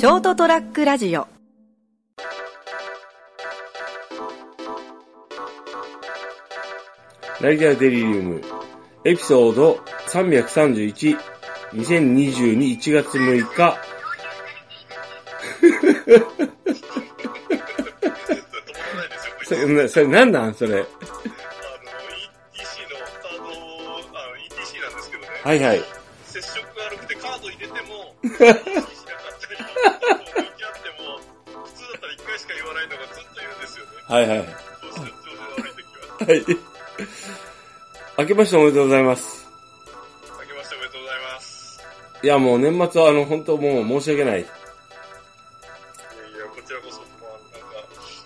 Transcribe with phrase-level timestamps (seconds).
[0.00, 1.28] ショートトラックラジオ
[7.42, 8.40] ライダーデリリウム、
[9.04, 9.74] エピソード
[10.08, 11.18] 331、
[11.74, 13.78] 2022 1月6日。
[19.44, 20.76] それ、なそれなんなんそれ？
[20.78, 20.86] あの、
[22.54, 23.44] ETC のカード、
[24.18, 25.28] あの、ETC なんですけどね。
[25.44, 25.84] はいはい。
[26.24, 28.16] 接触が悪くてカード入れても、
[34.10, 34.38] はいはい。
[34.38, 34.44] は。
[34.44, 36.44] はい。
[38.18, 39.48] 明けましておめでとうございます。
[40.40, 41.80] 明けましておめでとうございます。
[42.20, 44.40] いやもう年末はあの、本当もう申し訳ない。
[44.40, 44.48] いやいや、
[46.52, 47.76] こちらこそ、まあ、なんか、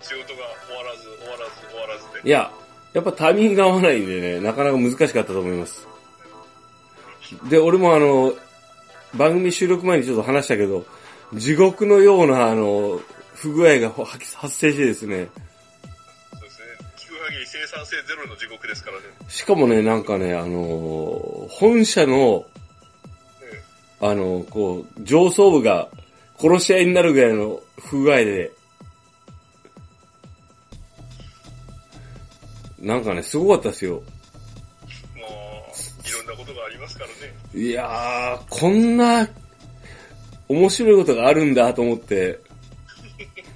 [0.00, 2.28] 仕事が終わらず、終わらず、終わらずで。
[2.28, 2.50] いや、
[2.94, 5.86] やっぱタイミングが合わないんでね、なかなか難しかったと思います。
[7.50, 8.32] で、俺もあの、
[9.12, 10.86] 番組収録前にちょっと話したけど、
[11.34, 13.02] 地獄のようなあの、
[13.34, 15.28] 不具合が発発生してですね、
[17.24, 19.04] 限り生産性ゼロの地獄ですからね。
[19.28, 22.44] しかもね、なんかね、あの、本社の、
[23.42, 23.62] え
[24.00, 25.88] あの、こう、上層部が
[26.38, 28.52] 殺し合いになるぐらいの不具合で、
[32.78, 34.02] なんかね、すごかったですよ。
[35.16, 35.30] えまあ、
[36.06, 37.14] いろんなことがありますからね。
[37.54, 39.26] いやー、こんな、
[40.48, 42.40] 面白いことがあるんだと思って。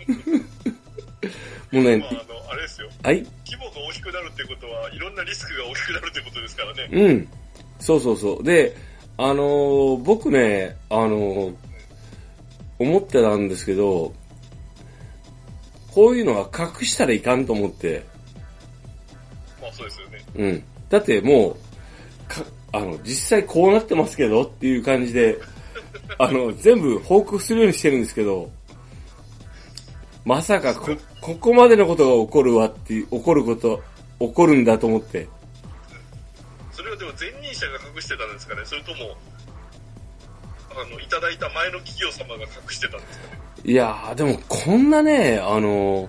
[1.70, 2.88] もうねまあ、、あの、あれですよ。
[3.02, 3.37] はい
[4.10, 6.88] くなるってことは、いろんなリスクが大きくなるってことですからね。
[6.90, 7.28] うん。
[7.78, 8.42] そうそうそう。
[8.42, 8.74] で、
[9.16, 11.54] あのー僕ね、あのー
[12.78, 14.12] 思ってたんですけど、
[15.92, 18.04] こういうのは隠したらいかんと思って、
[19.60, 20.24] まあそうですよね。
[20.36, 20.64] うん。
[20.88, 21.56] だっても
[22.28, 25.38] う、か、あの、実際こうなってますけどっていう感じで、
[26.18, 28.48] あの、全部報告するようにしてるんですけど、
[30.24, 33.82] まさかこ、ここまでのことが起こるわって起こること、
[34.18, 35.28] 起こるんだと思って。
[36.72, 39.16] それはでも前任者が隠してたんですかねそれとも、
[40.70, 46.08] あの、いただいた前の企業様が隠してたんですかねいやー、でもこんなね、あの、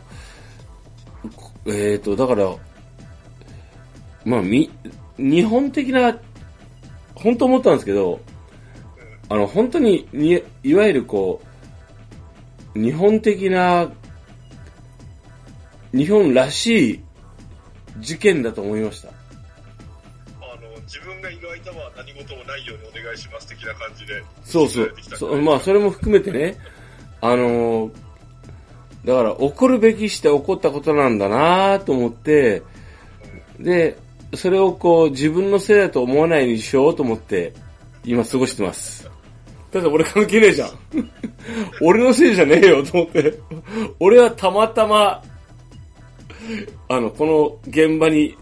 [1.36, 2.56] こえっ、ー、と、だから、
[4.26, 4.70] まあ、み、
[5.18, 6.18] 日本的な、
[7.16, 8.20] 本当思ったんですけど、
[9.28, 11.42] あの、本当に、に、いわゆるこ
[12.76, 13.92] う、日本的な、
[15.92, 17.04] 日本らしい
[18.00, 19.10] 事件だと思いました。
[19.10, 19.12] あ
[20.62, 24.24] の、自分がいる間は何事もないようにお願いします的な感じで。
[24.44, 26.58] そうそうそうまあ、それも含めてね、
[27.22, 27.92] あのー
[29.06, 32.64] だから、怒るべきして起こったことなんだなと思って、
[33.60, 33.98] で、
[34.36, 37.54] それをこう、自分のせいだと思わないようにしようと思って、
[38.04, 39.10] 今過ごしてます。
[39.72, 40.70] ただ俺関係ねえじゃん。
[41.82, 43.40] 俺のせいじゃねえよと思って。
[44.00, 45.24] 俺はたまたま、
[46.88, 48.38] あの、この現場に、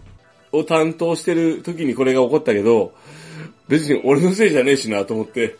[0.50, 2.94] を担当してる時にこれが起こったけど、
[3.68, 5.56] 別に俺のせいじゃねえしなと思って。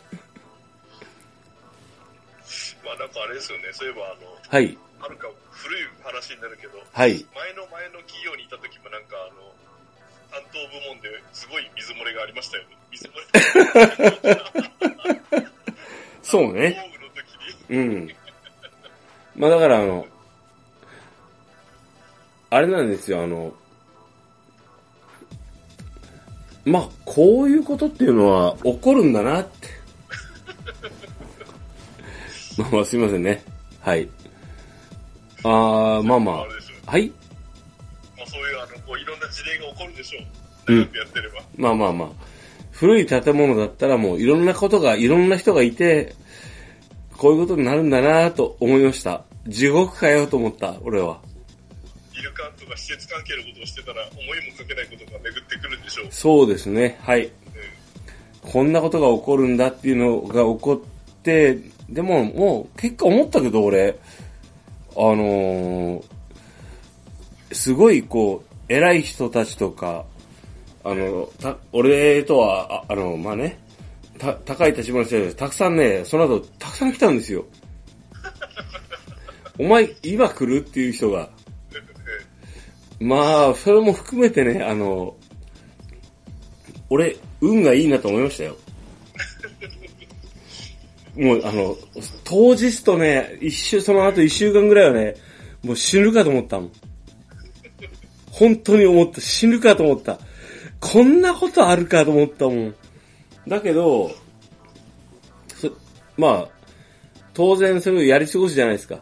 [2.83, 3.65] まあなんかあれですよね。
[3.71, 4.15] そういえばあの、
[4.49, 4.77] はい。
[4.99, 7.25] はるか古い話になるけど、はい。
[7.35, 9.53] 前の前の企業にいた時もなんかあの、
[10.31, 12.77] 担当部門ですごい水漏れがありましたよね。
[12.91, 13.13] 水漏
[15.37, 15.47] れ
[16.23, 16.91] そうね。
[17.69, 18.09] うん。
[19.35, 20.07] まあだからあの、
[22.49, 23.53] あれなんですよ、あの、
[26.65, 29.67] まあ、こういうことっていうのは起こるんだなって。
[32.61, 33.43] まあまあすいませんね。
[33.79, 34.09] はい。
[35.43, 36.45] あー、まあまあ。
[36.91, 37.11] はい。
[38.17, 40.19] まあそういうあの、こういろんな事例が起こるでしょ
[40.67, 40.73] う。
[40.73, 41.41] うん長くやってれば。
[41.55, 42.09] まあまあまあ。
[42.71, 46.15] 古い建物だったらもういろんなことが、いろんな人がいて、
[47.17, 49.23] こういうことになるんだなと思いました。
[49.47, 51.21] 地獄かよと思った、俺は。
[52.69, 56.07] か施設関係のことをしてたら思いもかけないことが巡ってくるんでしょう。
[56.11, 57.31] そうですね、はい。
[58.41, 61.57] こんなことが起こるんだっていうのが起こって、
[61.89, 63.97] でももう結果思ったけど俺、
[64.95, 66.19] あのー
[67.51, 70.05] すごいこう、偉い人たちとか、
[70.83, 73.59] あの、た、俺とは、ああの、まあね、
[74.17, 77.45] た、高い立場の人たちたくさんね、その後、たくさん来たんですよ。
[79.57, 80.65] お前、今来る？
[80.65, 81.29] っていう人が。
[82.99, 85.15] まあ、それも含めてね、あの、
[86.89, 88.57] 俺、運がいいなと思いましたよ。
[91.15, 91.77] もう、あの、
[92.23, 95.15] 当日とね、一週、その後一週間ぐらいはね、
[95.63, 96.71] もう死ぬかと思ったもん。
[98.31, 99.21] 本当に思った。
[99.21, 100.19] 死ぬかと思った。
[100.79, 102.75] こんなことあるかと思ったもん。
[103.47, 104.11] だけど、
[105.55, 105.71] そ
[106.17, 106.49] まあ、
[107.33, 108.99] 当然それをやり過ごすじゃないですか。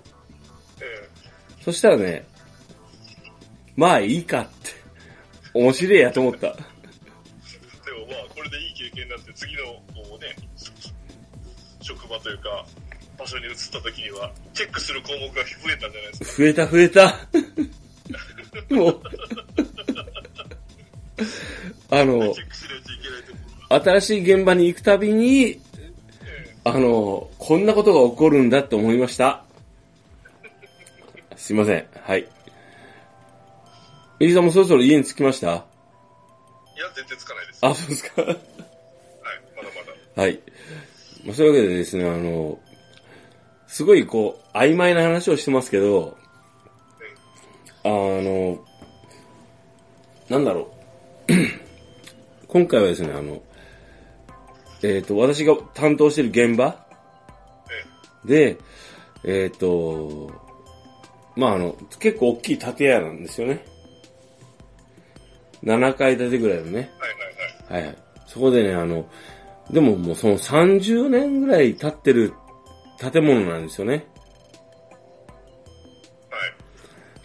[0.82, 1.10] え
[1.64, 2.26] そしたらね、
[3.78, 4.72] まあいいかって、
[5.54, 6.48] 面白いやと思った。
[6.48, 6.58] えでも
[8.08, 10.36] まあ、これでいい経験になって、次の、こうね、
[11.82, 12.66] 職場というか、
[13.20, 16.38] 場所に移った時には、チェックする項目が増えたんじゃないですか。
[16.38, 17.28] 増えた増えた。
[18.76, 19.02] もう、
[21.92, 22.34] あの。
[23.70, 25.60] 新しい現場に行くたびに、え
[26.64, 29.44] あの、こんなことが起こるんだって思いました。
[31.36, 31.86] すいません。
[32.02, 32.28] はい。
[34.20, 35.48] エリさんもそろそろ家に着きました？
[35.48, 35.54] えい
[36.82, 37.60] や、全然つかないです。
[37.66, 38.22] あ、そうですか。
[38.24, 39.70] はい、まだ
[40.16, 40.22] まだ。
[40.22, 40.40] はい。
[41.24, 42.60] まあ、そういうわけでですね、あの、
[43.68, 46.18] すごいこう、曖昧な話をしてますけど、
[47.84, 48.64] あの、
[50.30, 50.72] なんだろ
[51.30, 51.34] う。
[52.48, 53.42] 今回はですね、あの、
[54.84, 56.86] えっ、と、私が担当している現場
[58.26, 58.58] えで、
[59.24, 60.32] えっ、と、
[61.36, 63.66] まあ、あの、結構大きい建屋なんですよね。
[65.68, 66.72] 7階建てぐらいのね。
[67.70, 67.84] えはいはいはい。
[67.84, 67.98] はいはい。
[68.26, 69.10] そこでね、あの、
[69.70, 72.34] でももうその30年ぐらい経ってる
[72.98, 73.94] 建物なんですよね。
[73.94, 74.06] はい。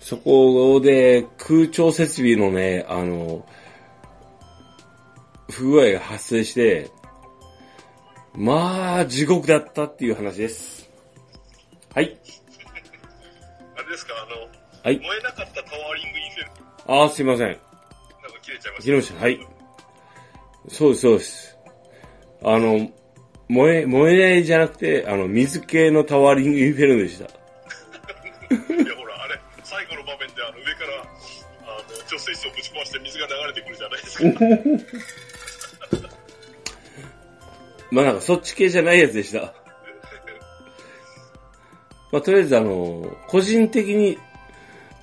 [0.00, 3.46] そこで空調設備のね、あの、
[5.48, 6.90] 不具合が発生して、
[8.34, 10.90] まあ、地獄だったっていう話です。
[11.94, 12.18] はい。
[13.76, 14.40] あれですか、あの、
[14.82, 14.98] はい。
[14.98, 16.50] 燃えなかったタワーリングインフェル、
[16.86, 17.71] あー、すいません。
[18.52, 18.82] 切れちゃいました。
[18.82, 19.20] 切れました。
[19.22, 19.40] はい。
[20.68, 21.58] そうです、そうです。
[22.44, 22.90] あの、
[23.48, 27.24] 燃え、燃えないじゃなくて、あの、水系のタワーリングインフェルノでした。
[27.26, 31.02] いや、ほら、あれ、最後の場面で、あの、上から、
[31.64, 34.24] あの、貯水槽をぶち壊して水が流れてくるじゃないですか。
[37.90, 39.52] まあなんかそっち系じゃないやつでした。
[42.10, 44.18] まあとりあえずあの、個人的に、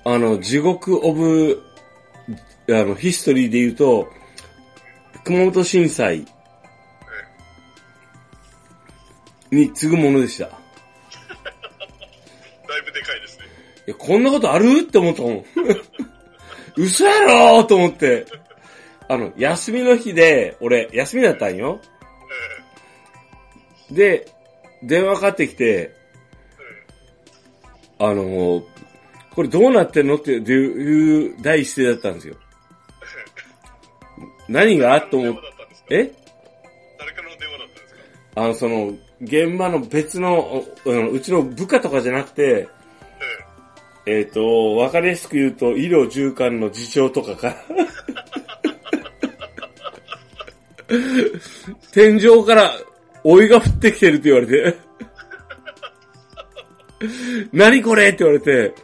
[0.04, 1.62] あの、地獄オブ、
[2.74, 4.12] あの、ヒストリーで言うと、
[5.24, 6.26] 熊本震災
[9.50, 10.46] に次ぐものでした。
[10.46, 10.60] い だい
[12.82, 13.50] ぶでかいですね。
[13.90, 14.80] や、こんなことある？
[14.80, 15.44] って思ったもん。
[16.76, 18.26] 嘘やろと思って。
[19.08, 21.80] あの、休みの日で、俺、休みだったんよ。
[23.90, 24.28] えで、
[24.82, 25.94] 電話かかってきて、
[27.98, 28.64] あの、
[29.30, 32.36] これどうなってんのっていう第一声だったんですよ。
[34.50, 36.12] 何がえと思っ電話だったんですかえ？
[36.98, 38.42] 誰からの電話だったんですか？
[38.42, 38.92] あの、その、
[39.22, 40.64] 現場の別の、
[41.12, 42.68] うちの部下とかじゃなくて、
[44.06, 44.22] ええ。
[44.22, 47.46] っ、と、わかりやすく言うと、医療従艦の次長とかか。
[47.48, 47.56] ら、
[51.92, 52.72] 天井から
[53.22, 54.76] お湯が降ってきてるって言われて、
[57.52, 58.08] 何これ？
[58.08, 58.74] って言われて、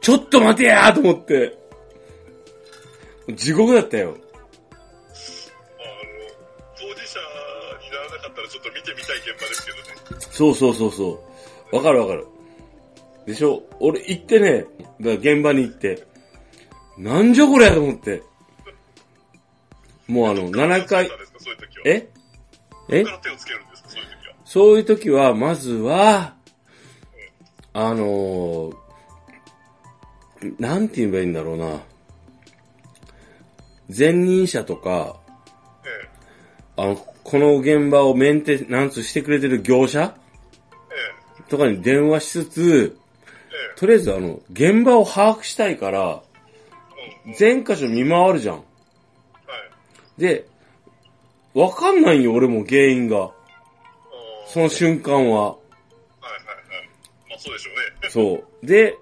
[0.00, 1.58] ちょっと待てやーと思って、
[3.34, 4.16] 地獄だったよ。
[10.40, 11.22] そうそうそうそ
[11.70, 11.76] う。
[11.76, 12.26] わかるわかる。
[13.26, 13.62] でしょ？
[13.78, 14.68] 俺行ってね、だか
[15.02, 16.06] ら現場に行って、
[16.96, 18.22] なんじゃこりゃと思って。
[20.08, 21.10] もうあの、7回。
[21.84, 22.08] え？
[22.88, 23.04] え？
[24.46, 25.34] そういう時は。
[25.34, 26.34] まずは、
[27.74, 28.74] あのー、
[30.58, 31.80] なんて言えばいいんだろうな。
[33.94, 35.20] 前任者とか、
[35.84, 36.08] え
[36.78, 40.19] あの、この現場をメンテナンスしてくれてる業者ええ
[41.50, 46.22] とかに電話しつつ、えとりあえずあの、現場を把握したいから、
[47.36, 48.56] 全箇所見回るじゃん。
[48.56, 48.62] は
[50.18, 50.20] い。
[50.20, 50.46] で、
[51.52, 53.32] わかんないよ、俺も原因が。
[54.46, 55.20] その瞬間は。
[55.20, 55.56] はいはいはい。
[57.30, 58.08] まあそうでしょうね。
[58.10, 58.66] そう。
[58.66, 58.96] で、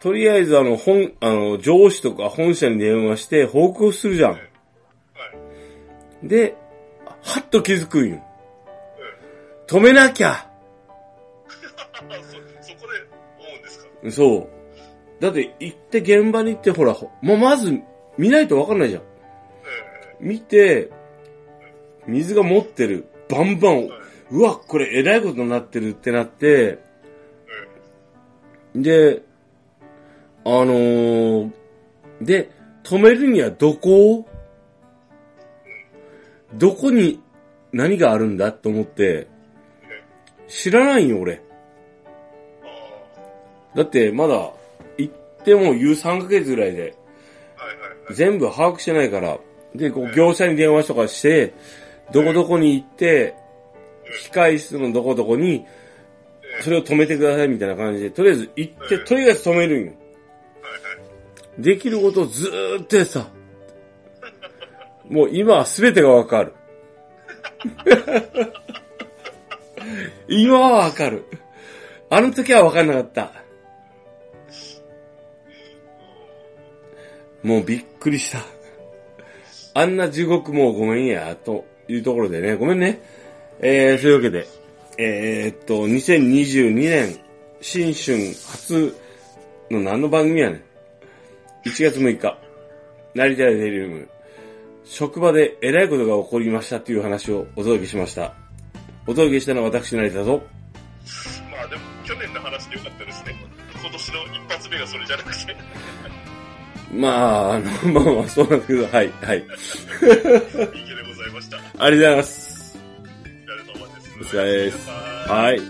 [0.00, 4.32] とりあえずあの、本、あの、上司とか本社に電話して報告するじゃん。
[4.32, 4.42] はい。
[6.28, 6.56] で、
[7.22, 8.16] はっと気づくんよ。
[8.16, 10.49] え止めなきゃ
[14.08, 15.22] そう。
[15.22, 17.80] だって行って現場に行ってほら、ほま、まず
[18.16, 19.02] 見ないとわかんないじゃん。
[19.02, 19.06] え
[20.20, 20.90] 見て、
[22.06, 23.06] 水が持ってる。
[23.28, 23.88] バンバン。
[24.30, 26.78] うわ、これえらいことになってるってなって、
[28.74, 29.22] えで、
[30.44, 31.50] あのー、
[32.22, 32.50] で、
[32.84, 34.26] 止めるにはどこ
[36.54, 37.20] どこに
[37.72, 39.28] 何があるんだと思って、
[40.48, 41.42] 知らないよ、俺。
[43.74, 44.52] だって、まだ、
[44.98, 46.94] 行っても言う3ヶ月ぐらいで。
[48.12, 49.38] 全部把握してないから、
[49.74, 51.54] で、こう、業者に電話とかして、
[52.12, 53.34] どこどこに行って、
[54.32, 55.64] 控室のどこどこに、
[56.62, 59.92] それを止めてくださいみたいな感じで、とりあえず行って、うんとりあえず止めるんよ。
[61.58, 63.28] できることをずーっとやってさ。
[65.08, 66.54] もう今は全てがわかる。
[70.28, 71.24] 今はわかる。
[72.08, 73.32] あの時はわかんなかった。
[77.42, 78.40] もうびっくりした。
[79.74, 83.00] あんな地獄もうごめんや、というところでね、ごめんね。
[83.60, 84.46] えー、そういうわけで、
[84.98, 87.20] えー、っと、2022年、
[87.60, 88.96] 新春初
[89.70, 90.62] の何の番組やねん。
[91.66, 92.38] 1月6日、
[93.14, 94.08] 成田デリウム、
[94.84, 98.34] 職場で偉いことが起こりましたという話をお届けしました。
[99.06, 100.42] お届けしたのは私成田と、
[101.50, 103.34] まあでも、去年の話でよかったですね。
[103.80, 105.56] 今年の一発目がそれじゃなくて。
[106.92, 109.04] まあ、あの、まあまあ、そうなんですけど、はい、はい。
[109.04, 109.46] いい毛で
[111.06, 111.56] ございました。
[111.56, 112.78] あありがとうございます。
[113.20, 114.10] りがとうございます。
[114.20, 115.60] お疲れですはい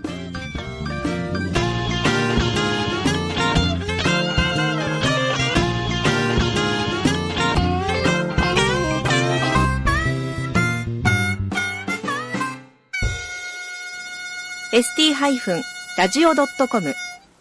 [14.73, 16.95] ST-radio.com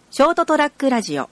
[0.09, 1.29] ショートトラックラジオ